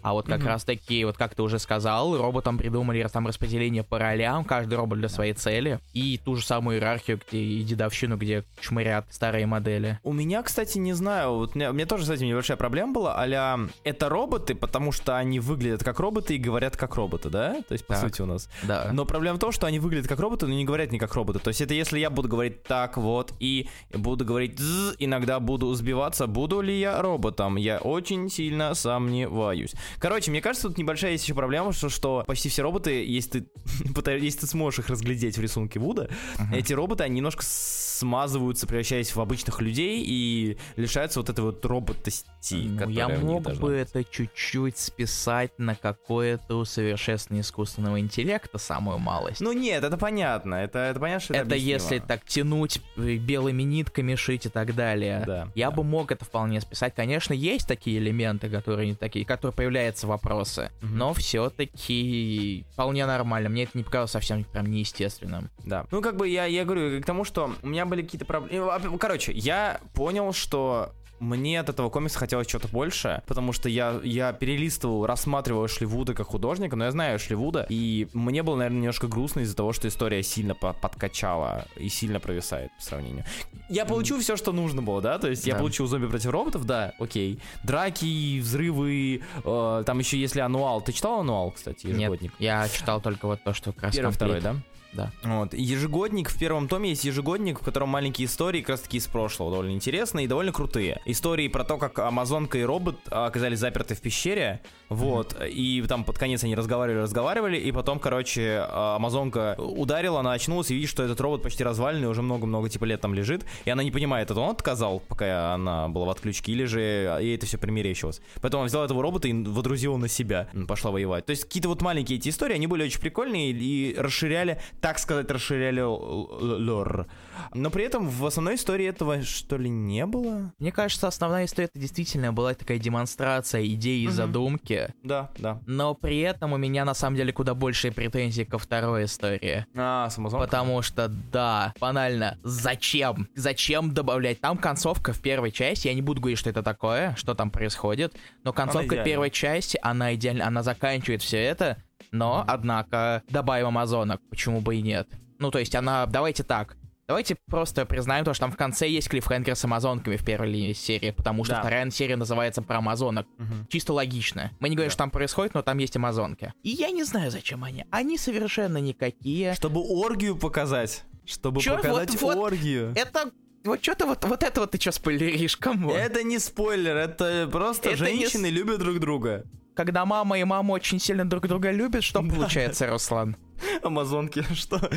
А 0.08 0.14
вот 0.14 0.26
как 0.26 0.40
mm-hmm. 0.40 0.46
раз 0.46 0.64
таки, 0.64 1.04
вот 1.04 1.18
как 1.18 1.34
ты 1.34 1.42
уже 1.42 1.58
сказал, 1.58 2.16
роботам 2.16 2.56
придумали 2.56 3.06
там 3.12 3.26
распределение 3.26 3.82
по 3.82 3.98
ролям, 3.98 4.42
каждый 4.42 4.76
робот 4.76 5.00
для 5.00 5.10
своей 5.10 5.34
цели, 5.34 5.80
и 5.92 6.18
ту 6.24 6.34
же 6.34 6.46
самую 6.46 6.78
иерархию, 6.78 7.20
где 7.28 7.38
и 7.38 7.62
дедовщину, 7.62 8.16
где 8.16 8.44
чмырят 8.58 9.04
старые 9.10 9.44
модели. 9.44 9.98
У 10.04 10.14
меня, 10.14 10.42
кстати, 10.42 10.78
не 10.78 10.94
знаю, 10.94 11.34
вот 11.34 11.54
у 11.54 11.58
меня, 11.58 11.68
у 11.68 11.74
меня 11.74 11.84
тоже 11.84 12.06
с 12.06 12.10
этим 12.10 12.26
небольшая 12.26 12.56
проблема 12.56 12.94
была, 12.94 13.14
а 13.18 13.60
это 13.84 14.08
роботы, 14.08 14.54
потому 14.54 14.92
что 14.92 15.14
они 15.14 15.40
выглядят 15.40 15.84
как 15.84 16.00
роботы 16.00 16.36
и 16.36 16.38
говорят 16.38 16.74
как 16.78 16.94
роботы, 16.94 17.28
да? 17.28 17.60
То 17.68 17.72
есть, 17.72 17.86
по 17.86 17.92
так. 17.92 18.04
сути, 18.04 18.22
у 18.22 18.26
нас. 18.26 18.48
Да. 18.62 18.88
Но 18.90 19.04
проблема 19.04 19.36
в 19.36 19.40
том, 19.40 19.52
что 19.52 19.66
они 19.66 19.78
выглядят 19.78 20.08
как 20.08 20.20
роботы, 20.20 20.46
но 20.46 20.54
не 20.54 20.64
говорят 20.64 20.90
не 20.90 20.98
как 20.98 21.12
роботы. 21.12 21.38
То 21.38 21.48
есть, 21.48 21.60
это 21.60 21.74
если 21.74 21.98
я 21.98 22.08
буду 22.08 22.30
говорить 22.30 22.62
так 22.62 22.96
вот, 22.96 23.34
и 23.40 23.68
буду 23.92 24.24
говорить 24.24 24.58
иногда 24.98 25.38
буду 25.38 25.74
сбиваться, 25.74 26.26
буду 26.26 26.62
ли 26.62 26.80
я 26.80 27.02
роботом? 27.02 27.56
Я 27.56 27.76
очень 27.76 28.30
сильно 28.30 28.72
сомневаюсь. 28.72 29.74
Короче, 30.00 30.30
мне 30.30 30.40
кажется, 30.40 30.68
тут 30.68 30.78
небольшая 30.78 31.12
есть 31.12 31.24
еще 31.24 31.34
проблема, 31.34 31.72
что, 31.72 31.88
что 31.88 32.24
почти 32.26 32.48
все 32.48 32.62
роботы, 32.62 33.04
если 33.04 33.40
ты, 33.40 34.10
если 34.18 34.40
ты 34.40 34.46
сможешь 34.46 34.80
их 34.80 34.88
разглядеть 34.88 35.36
в 35.36 35.40
рисунке 35.40 35.80
Вуда, 35.80 36.08
uh-huh. 36.36 36.56
эти 36.56 36.72
роботы, 36.72 37.04
они 37.04 37.16
немножко 37.16 37.42
смазываются, 37.42 38.66
превращаясь 38.66 39.14
в 39.14 39.20
обычных 39.20 39.60
людей 39.60 40.04
и 40.06 40.56
лишаются 40.76 41.18
вот 41.18 41.30
этой 41.30 41.40
вот 41.40 41.64
роботости. 41.64 42.28
Ну, 42.54 42.88
я 42.88 43.08
мог 43.08 43.52
бы 43.56 43.72
это 43.72 44.04
чуть-чуть 44.04 44.78
списать 44.78 45.58
на 45.58 45.74
какое-то 45.74 46.56
усовершенствование 46.56 47.42
искусственного 47.42 47.98
интеллекта, 47.98 48.58
самую 48.58 48.98
малость. 48.98 49.40
Ну 49.40 49.52
нет, 49.52 49.82
это 49.82 49.96
понятно, 49.96 50.54
это, 50.54 50.78
это 50.78 51.00
понятно, 51.00 51.24
что 51.24 51.34
это 51.34 51.46
Это 51.46 51.56
если 51.56 51.98
так 51.98 52.24
тянуть 52.24 52.80
э, 52.96 53.16
белыми 53.16 53.62
нитками, 53.64 54.14
шить 54.14 54.46
и 54.46 54.48
так 54.48 54.74
далее. 54.74 55.24
Да, 55.26 55.48
я 55.56 55.70
да. 55.70 55.76
бы 55.76 55.84
мог 55.84 56.12
это 56.12 56.24
вполне 56.24 56.60
списать. 56.60 56.94
Конечно, 56.94 57.32
есть 57.32 57.66
такие 57.66 57.98
элементы, 57.98 58.48
которые 58.48 58.88
не 58.88 58.94
такие, 58.94 59.24
которые 59.24 59.54
появляются 59.54 59.77
появляются 59.78 60.06
вопросы. 60.08 60.70
Но 60.82 61.14
все-таки 61.14 62.66
вполне 62.72 63.06
нормально. 63.06 63.48
Мне 63.48 63.62
это 63.62 63.78
не 63.78 63.84
показалось 63.84 64.10
совсем 64.10 64.42
прям 64.42 64.66
неестественным. 64.66 65.50
Да. 65.64 65.86
Ну, 65.92 66.02
как 66.02 66.16
бы 66.16 66.28
я, 66.28 66.46
я 66.46 66.64
говорю 66.64 67.00
к 67.00 67.06
тому, 67.06 67.24
что 67.24 67.52
у 67.62 67.68
меня 67.68 67.86
были 67.86 68.02
какие-то 68.02 68.26
проблемы. 68.26 68.98
Короче, 68.98 69.32
я 69.32 69.80
понял, 69.94 70.32
что 70.32 70.92
мне 71.20 71.60
от 71.60 71.68
этого 71.68 71.90
комикса 71.90 72.18
хотелось 72.18 72.48
что-то 72.48 72.68
больше, 72.68 73.22
потому 73.26 73.52
что 73.52 73.68
я, 73.68 74.00
я 74.02 74.32
перелистывал, 74.32 75.06
рассматривал 75.06 75.66
Эшли 75.66 75.86
Вуда 75.86 76.14
как 76.14 76.28
художника, 76.28 76.76
но 76.76 76.84
я 76.84 76.90
знаю 76.90 77.18
Эшли 77.18 77.34
Вуда, 77.34 77.66
и 77.68 78.08
мне 78.12 78.42
было, 78.42 78.56
наверное, 78.56 78.78
немножко 78.78 79.08
грустно 79.08 79.40
из-за 79.40 79.56
того, 79.56 79.72
что 79.72 79.88
история 79.88 80.22
сильно 80.22 80.54
подкачала 80.54 81.66
и 81.76 81.88
сильно 81.88 82.20
провисает 82.20 82.70
по 82.76 82.82
сравнению. 82.82 83.24
Я 83.68 83.84
получил 83.84 84.20
все, 84.20 84.36
что 84.36 84.52
нужно 84.52 84.82
было, 84.82 85.00
да, 85.00 85.18
то 85.18 85.28
есть 85.28 85.44
да. 85.44 85.52
я 85.52 85.56
получил 85.56 85.86
зомби 85.86 86.06
против 86.06 86.30
роботов, 86.30 86.64
да, 86.64 86.94
окей. 86.98 87.40
Драки, 87.64 88.40
взрывы, 88.40 89.22
э, 89.44 89.82
там 89.84 89.98
еще 89.98 90.18
если 90.18 90.40
ануал. 90.40 90.80
Ты 90.80 90.92
читал 90.92 91.20
ануал, 91.20 91.50
кстати, 91.50 91.86
ежегодник? 91.86 92.32
Нет, 92.32 92.40
я 92.40 92.68
читал 92.68 93.00
только 93.00 93.26
вот 93.26 93.42
то, 93.42 93.52
что 93.52 93.72
как 93.72 93.84
раз 93.84 93.96
Первый, 93.96 94.12
второй, 94.12 94.40
да? 94.40 94.56
Да. 94.92 95.10
Вот. 95.22 95.54
Ежегодник, 95.54 96.30
в 96.30 96.38
первом 96.38 96.68
томе 96.68 96.90
есть 96.90 97.04
ежегодник, 97.04 97.60
в 97.60 97.64
котором 97.64 97.90
маленькие 97.90 98.26
истории 98.26 98.60
как 98.60 98.70
раз 98.70 98.80
таки 98.80 98.98
из 98.98 99.06
прошлого, 99.06 99.50
довольно 99.50 99.72
интересные 99.72 100.24
и 100.24 100.28
довольно 100.28 100.52
крутые. 100.52 101.00
Истории 101.04 101.48
про 101.48 101.64
то, 101.64 101.76
как 101.76 101.98
Амазонка 101.98 102.58
и 102.58 102.62
робот 102.62 102.96
оказались 103.10 103.58
заперты 103.58 103.94
в 103.94 104.00
пещере, 104.00 104.60
вот, 104.88 105.34
mm-hmm. 105.34 105.50
и 105.50 105.82
там 105.82 106.04
под 106.04 106.18
конец 106.18 106.42
они 106.44 106.54
разговаривали, 106.54 107.02
разговаривали, 107.02 107.58
и 107.58 107.70
потом, 107.72 107.98
короче, 107.98 108.64
Амазонка 108.70 109.54
ударила, 109.58 110.20
она 110.20 110.32
очнулась 110.32 110.70
и 110.70 110.74
видит, 110.74 110.88
что 110.88 111.02
этот 111.02 111.20
робот 111.20 111.42
почти 111.42 111.62
разваленный, 111.62 112.08
уже 112.08 112.22
много-много 112.22 112.68
типа 112.68 112.84
лет 112.84 113.00
там 113.00 113.12
лежит, 113.12 113.44
и 113.64 113.70
она 113.70 113.82
не 113.82 113.90
понимает, 113.90 114.30
это 114.30 114.40
он 114.40 114.50
отказал, 114.50 115.00
пока 115.00 115.54
она 115.54 115.88
была 115.88 116.06
в 116.06 116.10
отключке, 116.10 116.52
или 116.52 116.64
же 116.64 116.80
ей 117.20 117.36
это 117.36 117.46
все 117.46 117.58
примерещилось. 117.58 118.20
Поэтому 118.40 118.62
она 118.62 118.68
взяла 118.68 118.86
этого 118.86 119.02
робота 119.02 119.28
и 119.28 119.32
водрузила 119.32 119.96
на 119.98 120.08
себя, 120.08 120.48
пошла 120.66 120.90
воевать. 120.90 121.26
То 121.26 121.30
есть 121.30 121.44
какие-то 121.44 121.68
вот 121.68 121.82
маленькие 121.82 122.18
эти 122.18 122.30
истории, 122.30 122.54
они 122.54 122.66
были 122.66 122.84
очень 122.84 123.00
прикольные 123.00 123.50
и 123.50 123.94
расширяли 123.98 124.60
так 124.80 124.98
сказать, 124.98 125.30
расширяли 125.30 125.80
лор. 125.80 127.06
Но 127.54 127.70
при 127.70 127.84
этом 127.84 128.08
в 128.08 128.24
основной 128.26 128.56
истории 128.56 128.86
этого, 128.86 129.22
что 129.22 129.56
ли, 129.56 129.68
не 129.68 130.06
было? 130.06 130.52
Мне 130.58 130.72
кажется, 130.72 131.08
основная 131.08 131.44
история 131.44 131.66
это 131.66 131.78
действительно 131.78 132.32
была 132.32 132.54
такая 132.54 132.78
демонстрация 132.78 133.66
идеи 133.66 134.02
и 134.02 134.08
задумки. 134.08 134.94
Да, 135.02 135.30
да. 135.38 135.60
Но 135.66 135.94
при 135.94 136.20
этом 136.20 136.52
у 136.52 136.56
меня 136.56 136.84
на 136.84 136.94
самом 136.94 137.16
деле 137.16 137.32
куда 137.32 137.54
больше 137.54 137.90
претензий 137.90 138.44
ко 138.44 138.58
второй 138.58 139.04
истории. 139.04 139.66
А, 139.76 140.10
самозон. 140.10 140.40
Потому 140.40 140.82
что, 140.82 141.08
да, 141.08 141.72
банально, 141.80 142.38
зачем? 142.42 143.28
Зачем 143.34 143.92
добавлять? 143.92 144.40
Там 144.40 144.58
концовка 144.58 145.12
в 145.12 145.20
первой 145.20 145.52
части, 145.52 145.88
я 145.88 145.94
не 145.94 146.02
буду 146.02 146.20
говорить, 146.20 146.38
что 146.38 146.50
это 146.50 146.62
такое, 146.62 147.14
что 147.16 147.34
там 147.34 147.50
происходит, 147.50 148.16
но 148.44 148.52
концовка 148.52 149.02
первой 149.02 149.30
части, 149.30 149.78
она 149.82 150.14
идеально, 150.14 150.46
она 150.46 150.62
заканчивает 150.62 151.22
все 151.22 151.42
это, 151.42 151.82
но, 152.10 152.44
однако, 152.46 153.22
добавим 153.28 153.68
Амазонок, 153.68 154.20
почему 154.30 154.60
бы 154.60 154.76
и 154.76 154.82
нет. 154.82 155.08
Ну, 155.38 155.50
то 155.50 155.58
есть 155.58 155.74
она, 155.74 156.06
давайте 156.06 156.42
так, 156.42 156.76
Давайте 157.08 157.36
просто 157.46 157.86
признаем 157.86 158.26
то, 158.26 158.34
что 158.34 158.42
там 158.42 158.52
в 158.52 158.56
конце 158.58 158.86
есть 158.86 159.08
клиффхенгер 159.08 159.56
с 159.56 159.64
амазонками 159.64 160.18
в 160.18 160.24
первой 160.26 160.74
серии, 160.74 161.10
потому 161.10 161.42
что 161.42 161.54
да. 161.54 161.60
вторая 161.60 161.90
серия 161.90 162.16
называется 162.16 162.60
про 162.60 162.78
амазонок. 162.78 163.26
Угу. 163.38 163.68
Чисто 163.70 163.94
логично. 163.94 164.50
Мы 164.60 164.68
не 164.68 164.76
говорим, 164.76 164.90
да. 164.90 164.92
что 164.92 164.98
там 164.98 165.10
происходит, 165.10 165.54
но 165.54 165.62
там 165.62 165.78
есть 165.78 165.96
амазонки. 165.96 166.52
И 166.62 166.68
я 166.68 166.90
не 166.90 167.04
знаю, 167.04 167.30
зачем 167.30 167.64
они. 167.64 167.86
Они 167.90 168.18
совершенно 168.18 168.76
никакие. 168.76 169.54
Чтобы 169.54 169.80
оргию 169.80 170.36
показать. 170.36 171.04
Чтобы 171.24 171.62
Чё? 171.62 171.76
показать 171.76 172.20
вот, 172.20 172.36
оргию. 172.36 172.88
Вот 172.88 172.98
это 172.98 173.30
вот 173.64 173.82
что-то 173.82 174.04
вот, 174.04 174.22
вот 174.26 174.42
это 174.42 174.60
вот 174.60 174.72
ты 174.72 174.78
что 174.78 174.92
спойлеришь, 174.92 175.56
кому? 175.56 175.92
Это 175.92 176.22
не 176.22 176.38
спойлер, 176.38 176.94
это 176.94 177.48
просто 177.50 177.88
это 177.88 177.98
женщины 177.98 178.46
не... 178.46 178.50
любят 178.50 178.80
друг 178.80 178.98
друга 178.98 179.46
когда 179.78 180.04
мама 180.04 180.36
и 180.36 180.42
мама 180.42 180.72
очень 180.72 180.98
сильно 180.98 181.24
друг 181.24 181.46
друга 181.46 181.70
любят, 181.70 182.02
что 182.02 182.20
да. 182.20 182.34
получается, 182.34 182.88
Руслан? 182.88 183.36
Амазонки, 183.84 184.42
что? 184.54 184.90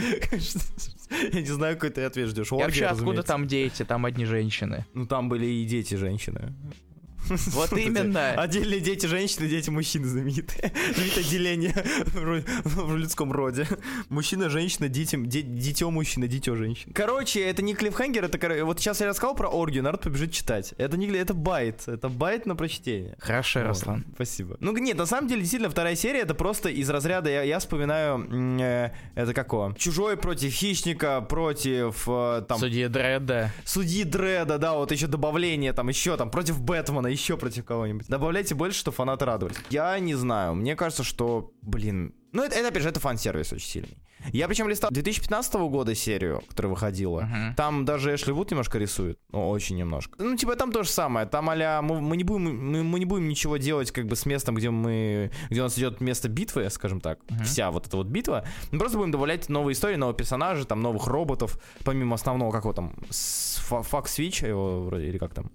Я 1.31 1.41
не 1.41 1.51
знаю, 1.51 1.75
какой 1.75 1.91
ты 1.91 2.01
ответ 2.01 2.29
ждешь. 2.29 2.49
Вообще, 2.49 2.85
откуда 2.85 3.21
там 3.21 3.45
дети? 3.45 3.85
Там 3.85 4.07
одни 4.07 4.25
женщины. 4.25 4.87
Ну, 4.95 5.05
там 5.05 5.29
были 5.29 5.45
и 5.45 5.65
дети 5.65 5.93
женщины. 5.93 6.55
Вот 7.51 7.73
именно. 7.73 8.31
Отдельные 8.31 8.79
дети 8.79 9.05
женщины, 9.05 9.47
дети 9.47 9.69
мужчины 9.69 10.07
знаменитые. 10.07 10.71
Знаменитое 10.95 11.23
деление 11.23 11.73
в 12.63 12.97
людском 12.97 13.31
роде. 13.31 13.67
Мужчина, 14.09 14.49
женщина, 14.49 14.87
дитё 14.89 15.91
мужчина, 15.91 16.27
дитё 16.27 16.55
женщина. 16.55 16.93
Короче, 16.93 17.41
это 17.41 17.61
не 17.61 17.75
клиффхенгер, 17.75 18.25
это 18.25 18.65
вот 18.65 18.79
сейчас 18.79 19.01
я 19.01 19.07
рассказал 19.07 19.35
про 19.35 19.49
оргию, 19.49 19.83
народ 19.83 20.01
побежит 20.01 20.31
читать. 20.31 20.73
Это 20.77 20.97
не 20.97 21.07
это 21.11 21.33
bait, 21.33 21.87
это 21.87 22.09
bait 22.09 22.45
на 22.45 22.55
прочтение. 22.55 23.15
Хорошо, 23.19 23.63
Руслан. 23.63 24.05
Спасибо. 24.15 24.57
Ну 24.59 24.75
нет, 24.77 24.97
на 24.97 25.05
самом 25.05 25.27
деле, 25.27 25.41
действительно, 25.41 25.69
вторая 25.69 25.95
серия 25.95 26.21
это 26.21 26.33
просто 26.33 26.69
из 26.69 26.89
разряда, 26.89 27.29
я, 27.29 27.43
я 27.43 27.59
вспоминаю, 27.59 28.27
э, 28.61 28.91
это 29.15 29.33
какого? 29.33 29.75
Чужой 29.75 30.17
против 30.17 30.51
хищника, 30.51 31.21
против 31.21 32.03
э, 32.07 32.43
там... 32.47 32.59
Судьи 32.59 32.87
Дредда. 32.87 33.51
Судьи 33.65 34.03
Дредда, 34.03 34.57
да, 34.57 34.73
вот 34.73 34.91
еще 34.91 35.07
добавление, 35.07 35.73
там 35.73 35.89
еще 35.89 36.17
там 36.17 36.29
против 36.31 36.61
Бэтмена, 36.61 37.07
еще 37.07 37.20
против 37.37 37.65
кого-нибудь. 37.65 38.07
Добавляйте 38.07 38.55
больше, 38.55 38.79
что 38.79 38.91
фанаты 38.91 39.25
радовались. 39.25 39.57
Я 39.69 39.97
не 39.99 40.15
знаю, 40.15 40.55
мне 40.55 40.75
кажется, 40.75 41.03
что, 41.03 41.51
блин, 41.61 42.13
ну, 42.33 42.43
это, 42.43 42.55
это 42.55 42.69
опять 42.69 42.83
же, 42.83 42.89
это 42.89 42.99
фан-сервис 42.99 43.51
очень 43.51 43.67
сильный. 43.67 43.97
Я 44.31 44.47
причем 44.47 44.69
листал 44.69 44.91
2015 44.91 45.53
года 45.55 45.95
серию, 45.95 46.43
которая 46.47 46.71
выходила. 46.71 47.21
Uh-huh. 47.21 47.55
Там 47.55 47.85
даже 47.85 48.13
Эшли 48.13 48.31
Вуд 48.31 48.51
немножко 48.51 48.77
рисует. 48.77 49.19
Ну, 49.31 49.49
очень 49.49 49.77
немножко. 49.77 50.21
Ну, 50.21 50.35
типа, 50.35 50.55
там 50.55 50.71
то 50.71 50.83
же 50.83 50.89
самое. 50.89 51.25
Там 51.25 51.49
а 51.49 51.81
мы, 51.81 52.01
мы, 52.01 52.17
не 52.17 52.23
будем, 52.23 52.71
мы, 52.71 52.83
мы 52.83 52.99
не 52.99 53.05
будем 53.05 53.27
ничего 53.27 53.57
делать 53.57 53.91
как 53.91 54.07
бы 54.07 54.15
с 54.15 54.25
местом, 54.25 54.55
где 54.55 54.69
мы... 54.69 55.31
Где 55.49 55.61
у 55.61 55.63
нас 55.63 55.77
идет 55.77 56.01
место 56.01 56.29
битвы, 56.29 56.69
скажем 56.69 57.01
так. 57.01 57.19
Uh-huh. 57.27 57.43
Вся 57.43 57.71
вот 57.71 57.87
эта 57.87 57.97
вот 57.97 58.07
битва. 58.07 58.45
Мы 58.71 58.79
просто 58.79 58.97
будем 58.97 59.11
добавлять 59.11 59.49
новые 59.49 59.73
истории, 59.73 59.95
новые 59.95 60.15
персонажи, 60.15 60.65
там, 60.65 60.81
новых 60.81 61.07
роботов. 61.07 61.59
Помимо 61.83 62.15
основного, 62.15 62.51
как 62.51 62.63
его 62.63 62.73
там... 62.73 62.93
Факс 63.09 64.13
Свич 64.13 64.43
его 64.43 64.83
вроде, 64.83 65.07
или 65.07 65.17
как 65.17 65.33
там? 65.33 65.51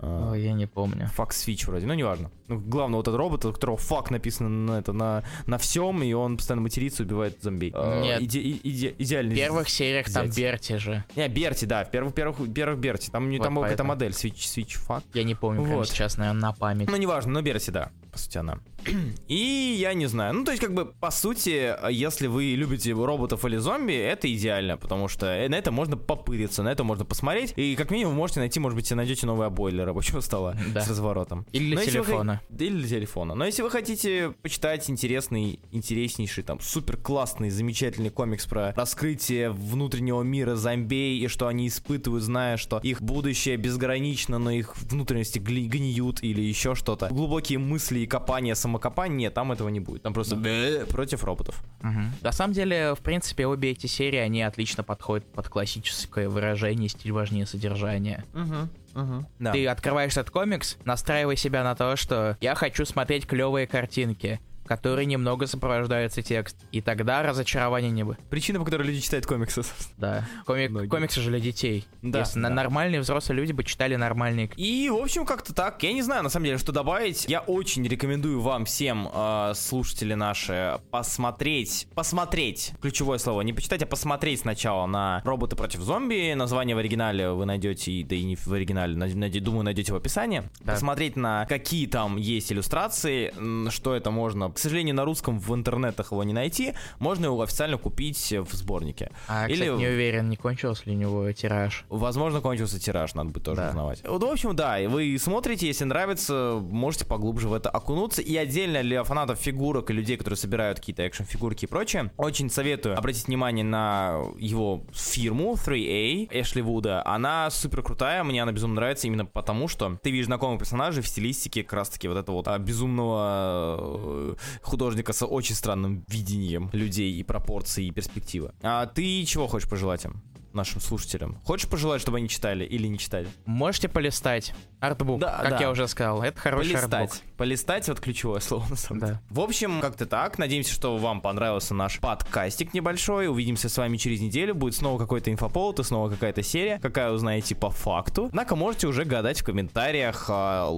О, 0.00 0.34
я 0.34 0.52
не 0.52 0.66
помню. 0.66 1.08
Фак 1.14 1.32
Switch 1.32 1.66
вроде, 1.66 1.86
ну 1.86 1.94
неважно. 1.94 2.30
Ну, 2.46 2.58
главное, 2.58 2.96
вот 2.96 3.08
этот 3.08 3.18
робот, 3.18 3.44
у 3.44 3.52
которого 3.52 3.76
фак 3.76 4.10
написано 4.10 4.48
на, 4.48 4.78
это, 4.78 4.92
на, 4.92 5.24
на 5.46 5.58
всем, 5.58 6.02
и 6.02 6.12
он 6.12 6.36
постоянно 6.36 6.62
матерится, 6.62 7.02
убивает 7.02 7.42
зомби. 7.42 7.72
А, 7.74 8.00
Нет. 8.00 8.22
Иде, 8.22 8.40
иде, 8.40 8.94
идеальный. 8.96 9.34
В 9.34 9.38
первых 9.38 9.68
сериях 9.68 10.06
взять. 10.06 10.24
там 10.24 10.34
Берти 10.34 10.76
же. 10.76 11.04
Не, 11.16 11.28
Берти, 11.28 11.64
да, 11.64 11.84
в 11.84 11.90
первых, 11.90 12.14
первых, 12.14 12.52
первых 12.52 12.78
Берти. 12.78 13.10
Там, 13.10 13.30
вот 13.30 13.42
там 13.42 13.56
какая-то 13.56 13.84
модель, 13.84 14.12
Switch, 14.12 14.36
Switch 14.36 14.78
фак. 14.78 15.02
Я 15.14 15.24
не 15.24 15.34
помню 15.34 15.60
вот. 15.60 15.68
прямо 15.68 15.84
сейчас, 15.84 16.16
наверное, 16.16 16.40
на 16.40 16.52
память. 16.52 16.88
Ну, 16.88 16.96
неважно, 16.96 17.32
но 17.32 17.42
Берти, 17.42 17.70
да 17.70 17.90
по 18.18 18.22
сути, 18.24 18.38
она. 18.38 18.58
И 19.28 19.76
я 19.78 19.94
не 19.94 20.06
знаю. 20.06 20.34
Ну, 20.34 20.44
то 20.44 20.52
есть, 20.52 20.62
как 20.62 20.74
бы, 20.74 20.86
по 20.86 21.10
сути, 21.10 21.74
если 21.90 22.26
вы 22.26 22.54
любите 22.54 22.92
роботов 22.92 23.44
или 23.44 23.56
зомби, 23.56 23.94
это 23.94 24.32
идеально, 24.32 24.76
потому 24.76 25.08
что 25.08 25.26
на 25.26 25.54
это 25.54 25.70
можно 25.70 25.96
попыриться, 25.96 26.62
на 26.62 26.68
это 26.68 26.84
можно 26.84 27.04
посмотреть, 27.04 27.52
и 27.56 27.76
как 27.76 27.90
минимум 27.90 28.14
можете 28.14 28.40
найти, 28.40 28.60
может 28.60 28.76
быть, 28.76 28.90
найдете 28.90 29.26
новый 29.26 29.46
обои 29.46 29.70
для 29.72 29.84
рабочего 29.84 30.20
стола 30.20 30.56
да. 30.74 30.80
с 30.80 30.88
разворотом. 30.88 31.46
Или 31.52 31.74
для 31.74 31.84
телефона. 31.84 32.40
Вы... 32.48 32.64
Или 32.64 32.78
для 32.78 32.88
телефона. 32.88 33.34
Но 33.34 33.44
если 33.44 33.62
вы 33.62 33.70
хотите 33.70 34.34
почитать 34.42 34.88
интересный, 34.90 35.60
интереснейший, 35.72 36.44
там, 36.44 36.60
супер 36.60 36.96
классный, 36.96 37.50
замечательный 37.50 38.10
комикс 38.10 38.46
про 38.46 38.72
раскрытие 38.76 39.50
внутреннего 39.50 40.22
мира 40.22 40.54
зомбей 40.54 41.18
и 41.18 41.28
что 41.28 41.46
они 41.46 41.68
испытывают, 41.68 42.24
зная, 42.24 42.56
что 42.56 42.78
их 42.78 43.02
будущее 43.02 43.56
безгранично, 43.56 44.38
но 44.38 44.50
их 44.50 44.76
внутренности 44.76 45.38
гниют 45.38 46.22
или 46.22 46.42
еще 46.42 46.74
что-то. 46.74 47.08
Глубокие 47.08 47.58
мысли 47.58 48.00
и 48.00 48.06
копания, 48.06 48.54
самокопания, 48.78 49.30
там 49.30 49.52
этого 49.52 49.68
не 49.68 49.80
будет. 49.80 50.02
Там 50.02 50.12
просто 50.12 50.36
да. 50.36 50.86
против 50.86 51.24
роботов. 51.24 51.62
Угу. 51.80 52.00
На 52.22 52.32
самом 52.32 52.54
деле, 52.54 52.94
в 52.94 53.00
принципе, 53.00 53.46
обе 53.46 53.70
эти 53.70 53.86
серии, 53.86 54.18
они 54.18 54.42
отлично 54.42 54.82
подходят 54.82 55.26
под 55.32 55.48
классическое 55.48 56.28
выражение 56.28 56.88
«стиль 56.88 57.12
важнее 57.12 57.46
содержания». 57.46 58.24
Угу. 58.34 59.00
Угу. 59.02 59.26
Да. 59.38 59.52
Ты 59.52 59.66
открываешь 59.66 60.12
этот 60.12 60.30
комикс, 60.30 60.76
настраивай 60.84 61.36
себя 61.36 61.62
на 61.62 61.74
то, 61.74 61.96
что 61.96 62.36
я 62.40 62.54
хочу 62.54 62.84
смотреть 62.84 63.26
клевые 63.26 63.66
картинки 63.66 64.40
который 64.68 65.06
немного 65.06 65.46
сопровождается 65.46 66.22
текст. 66.22 66.56
И 66.72 66.80
тогда 66.80 67.22
разочарования 67.22 67.90
не 67.90 68.04
будет. 68.04 68.20
Причина, 68.28 68.58
по 68.58 68.64
которой 68.64 68.86
люди 68.86 69.00
читают 69.00 69.26
комиксы. 69.26 69.62
Да. 69.96 70.24
Комик, 70.46 70.90
комиксы 70.90 71.20
же 71.20 71.30
для 71.30 71.40
детей. 71.40 71.84
Да, 72.02 72.20
Если 72.20 72.40
да. 72.40 72.50
нормальные 72.50 73.00
взрослые 73.00 73.38
люди 73.38 73.52
бы 73.52 73.64
читали 73.64 73.96
нормальные 73.96 74.50
И, 74.56 74.88
в 74.90 74.96
общем, 74.96 75.26
как-то 75.26 75.52
так. 75.54 75.82
Я 75.82 75.92
не 75.92 76.02
знаю, 76.02 76.22
на 76.22 76.28
самом 76.28 76.46
деле, 76.46 76.58
что 76.58 76.70
добавить. 76.72 77.24
Я 77.28 77.40
очень 77.40 77.86
рекомендую 77.86 78.40
вам 78.40 78.64
всем, 78.64 79.08
э, 79.12 79.52
слушатели 79.56 80.14
наши, 80.14 80.78
посмотреть. 80.90 81.88
Посмотреть. 81.94 82.72
Ключевое 82.80 83.18
слово. 83.18 83.40
Не 83.40 83.52
почитать, 83.52 83.82
а 83.82 83.86
посмотреть 83.86 84.40
сначала 84.40 84.86
на 84.86 85.22
роботы 85.24 85.56
против 85.56 85.80
зомби. 85.80 86.34
Название 86.34 86.76
в 86.76 86.78
оригинале 86.78 87.30
вы 87.30 87.44
найдете, 87.44 88.04
да 88.04 88.14
и 88.14 88.22
не 88.22 88.36
в 88.36 88.52
оригинале, 88.52 88.94
думаю, 89.40 89.64
найдете 89.64 89.92
в 89.92 89.96
описании. 89.96 90.42
Да. 90.60 90.74
Посмотреть 90.74 91.16
на 91.16 91.46
какие 91.46 91.86
там 91.86 92.16
есть 92.16 92.52
иллюстрации, 92.52 93.32
что 93.70 93.94
это 93.94 94.10
можно 94.10 94.50
к 94.58 94.60
сожалению, 94.60 94.96
на 94.96 95.04
русском 95.04 95.38
в 95.38 95.54
интернетах 95.54 96.10
его 96.10 96.24
не 96.24 96.32
найти, 96.32 96.74
можно 96.98 97.26
его 97.26 97.40
официально 97.40 97.78
купить 97.78 98.32
в 98.32 98.52
сборнике. 98.54 99.12
А, 99.28 99.46
Или... 99.46 99.54
кстати, 99.54 99.78
не 99.78 99.86
уверен, 99.86 100.28
не 100.28 100.36
кончился 100.36 100.82
ли 100.86 100.96
у 100.96 100.98
него 100.98 101.30
тираж. 101.30 101.84
Возможно, 101.88 102.40
кончился 102.40 102.80
тираж, 102.80 103.14
надо 103.14 103.30
бы 103.30 103.38
тоже 103.38 103.60
да. 103.60 103.68
узнавать. 103.68 104.02
Вот, 104.04 104.20
в 104.20 104.26
общем, 104.26 104.56
да, 104.56 104.78
вы 104.88 105.16
смотрите, 105.20 105.68
если 105.68 105.84
нравится, 105.84 106.58
можете 106.60 107.04
поглубже 107.04 107.48
в 107.48 107.54
это 107.54 107.70
окунуться. 107.70 108.20
И 108.20 108.36
отдельно 108.36 108.82
для 108.82 109.04
фанатов 109.04 109.38
фигурок 109.38 109.90
и 109.90 109.92
людей, 109.92 110.16
которые 110.16 110.36
собирают 110.36 110.80
какие-то 110.80 111.04
экшн-фигурки 111.04 111.66
и 111.66 111.68
прочее, 111.68 112.10
очень 112.16 112.50
советую 112.50 112.98
обратить 112.98 113.28
внимание 113.28 113.64
на 113.64 114.24
его 114.38 114.82
фирму 114.92 115.54
3A 115.54 116.28
Эшли 116.32 116.62
Вуда. 116.62 117.06
Она 117.06 117.48
супер 117.50 117.82
крутая, 117.82 118.24
мне 118.24 118.42
она 118.42 118.50
безумно 118.50 118.76
нравится 118.76 119.06
именно 119.06 119.24
потому, 119.24 119.68
что 119.68 119.96
ты 120.02 120.10
видишь 120.10 120.26
знакомых 120.26 120.58
персонажей 120.58 121.02
в 121.04 121.06
стилистике 121.06 121.62
как 121.62 121.74
раз-таки 121.74 122.08
вот 122.08 122.16
этого 122.16 122.36
вот 122.36 122.48
а, 122.48 122.58
безумного 122.58 123.76
э, 123.78 124.34
художника 124.62 125.12
с 125.12 125.24
очень 125.24 125.54
странным 125.54 126.04
видением 126.08 126.70
людей 126.72 127.12
и 127.12 127.22
пропорций 127.22 127.86
и 127.86 127.90
перспективы. 127.90 128.52
А 128.62 128.86
ты 128.86 129.24
чего 129.24 129.46
хочешь 129.46 129.68
пожелать 129.68 130.04
им? 130.04 130.22
Нашим 130.58 130.80
слушателям. 130.80 131.38
Хочешь 131.44 131.68
пожелать, 131.68 132.00
чтобы 132.00 132.18
они 132.18 132.28
читали 132.28 132.64
или 132.64 132.86
не 132.86 132.98
читали? 132.98 133.28
Можете 133.46 133.88
полистать. 133.88 134.54
Артбук, 134.80 135.20
да, 135.20 135.38
как 135.38 135.50
да. 135.50 135.60
я 135.60 135.70
уже 135.70 135.88
сказал. 135.88 136.22
Это 136.22 136.38
хороший 136.38 136.72
полистать. 136.72 137.10
артбук. 137.10 137.36
Полистать, 137.36 137.88
вот 137.88 138.00
ключевое 138.00 138.40
слово 138.40 138.66
на 138.68 138.76
самом 138.76 139.00
деле. 139.00 139.12
Да. 139.14 139.20
В 139.30 139.40
общем, 139.40 139.80
как-то 139.80 140.06
так. 140.06 140.38
Надеемся, 140.38 140.72
что 140.72 140.96
вам 140.98 141.20
понравился 141.20 141.74
наш 141.74 141.98
подкастик 141.98 142.74
небольшой. 142.74 143.28
Увидимся 143.28 143.68
с 143.68 143.76
вами 143.76 143.96
через 143.96 144.20
неделю. 144.20 144.54
Будет 144.54 144.74
снова 144.74 144.98
какой-то 144.98 145.32
инфоповод 145.32 145.80
и 145.80 145.84
снова 145.84 146.10
какая-то 146.10 146.42
серия, 146.42 146.78
какая 146.80 147.10
узнаете 147.10 147.54
по 147.54 147.70
факту. 147.70 148.26
Однако 148.26 148.54
можете 148.56 148.86
уже 148.86 149.04
гадать 149.04 149.40
в 149.40 149.44
комментариях. 149.44 150.26
А, 150.28 150.70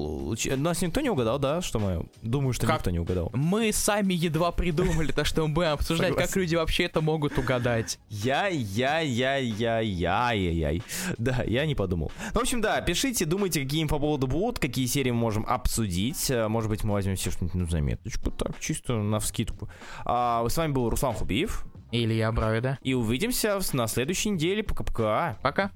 нас 0.56 0.82
никто 0.82 1.00
не 1.00 1.10
угадал, 1.10 1.38
да? 1.38 1.60
Что 1.60 1.78
мы... 1.78 2.06
Думаю, 2.22 2.52
что 2.52 2.66
как? 2.66 2.78
никто 2.78 2.90
не 2.90 2.98
угадал. 2.98 3.30
Мы 3.34 3.72
сами 3.72 4.14
едва 4.14 4.52
придумали 4.52 5.12
то, 5.12 5.24
что 5.24 5.46
мы 5.46 5.52
будем 5.52 5.70
обсуждать, 5.70 6.14
как 6.14 6.34
люди 6.36 6.56
вообще 6.56 6.84
это 6.84 7.00
могут 7.00 7.38
угадать. 7.38 7.98
Я, 8.08 8.46
я, 8.46 9.00
я, 9.00 9.36
Ай-яй-яй-яй. 9.76 10.82
Да, 11.18 11.42
я 11.46 11.66
не 11.66 11.74
подумал. 11.74 12.12
Ну, 12.34 12.40
в 12.40 12.42
общем, 12.42 12.60
да, 12.60 12.80
пишите, 12.80 13.24
думайте, 13.24 13.62
какие 13.62 13.82
инфоповоды 13.82 14.26
будут, 14.26 14.58
какие 14.58 14.86
серии 14.86 15.10
мы 15.10 15.18
можем 15.18 15.44
обсудить. 15.46 16.30
Э, 16.30 16.48
может 16.48 16.70
быть, 16.70 16.84
мы 16.84 16.92
возьмем 16.92 17.16
себе 17.16 17.32
что-нибудь 17.32 17.54
на 17.54 17.66
заметочку, 17.66 18.30
так, 18.30 18.58
чисто 18.60 18.94
на 18.94 19.20
вскидку. 19.20 19.68
А, 20.04 20.46
с 20.48 20.56
вами 20.56 20.72
был 20.72 20.88
Руслан 20.88 21.14
Хубиев. 21.14 21.64
Илья 21.92 22.30
Бравида. 22.30 22.78
И 22.82 22.94
увидимся 22.94 23.58
на 23.72 23.86
следующей 23.86 24.30
неделе. 24.30 24.62
Пока-пока. 24.62 25.38
Пока. 25.42 25.68